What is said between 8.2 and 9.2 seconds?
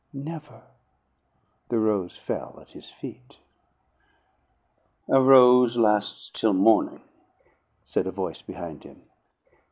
behind him.